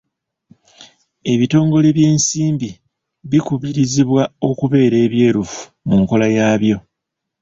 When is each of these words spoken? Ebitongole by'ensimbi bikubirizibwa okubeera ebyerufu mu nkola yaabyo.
Ebitongole 1.31 1.89
by'ensimbi 1.97 2.69
bikubirizibwa 3.29 4.23
okubeera 4.49 4.97
ebyerufu 5.05 5.61
mu 5.87 5.95
nkola 6.01 6.27
yaabyo. 6.35 6.77